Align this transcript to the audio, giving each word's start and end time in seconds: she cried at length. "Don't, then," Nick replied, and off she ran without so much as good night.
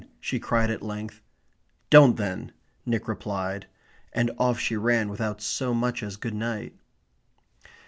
she 0.19 0.39
cried 0.39 0.71
at 0.71 0.81
length. 0.81 1.21
"Don't, 1.91 2.17
then," 2.17 2.53
Nick 2.87 3.07
replied, 3.07 3.67
and 4.13 4.31
off 4.39 4.59
she 4.59 4.75
ran 4.75 5.09
without 5.09 5.41
so 5.43 5.75
much 5.75 6.01
as 6.01 6.15
good 6.17 6.33
night. 6.33 6.73